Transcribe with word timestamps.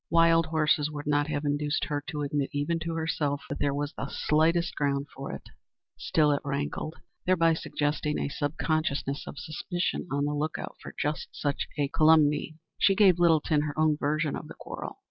Wild 0.09 0.47
horses 0.47 0.89
would 0.89 1.05
not 1.05 1.27
have 1.27 1.45
induced 1.45 1.85
her 1.85 2.03
to 2.07 2.23
admit 2.23 2.49
even 2.53 2.79
to 2.79 2.95
herself 2.95 3.43
that 3.49 3.59
there 3.59 3.71
was 3.71 3.93
the 3.93 4.09
slightest 4.09 4.73
ground 4.73 5.05
for 5.15 5.31
it; 5.31 5.43
still 5.95 6.31
it 6.31 6.41
rankled, 6.43 6.95
thereby 7.27 7.53
suggesting 7.53 8.17
a 8.17 8.27
sub 8.27 8.57
consciousness 8.57 9.27
of 9.27 9.37
suspicion 9.37 10.07
on 10.11 10.25
the 10.25 10.33
look 10.33 10.57
out 10.57 10.75
for 10.81 10.91
just 10.99 11.27
such 11.33 11.67
a 11.77 11.87
calumny. 11.89 12.57
She 12.79 12.95
gave 12.95 13.19
Littleton 13.19 13.61
her 13.61 13.77
own 13.77 13.95
version 13.95 14.35
of 14.35 14.47
the 14.47 14.55
quarrel. 14.55 14.97